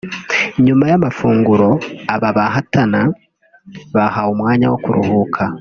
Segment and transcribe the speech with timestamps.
[0.65, 1.69] nyuma y’amafunguro
[2.15, 3.01] aba bahatana
[3.95, 5.41] bahawe umwanya wo kuruhuka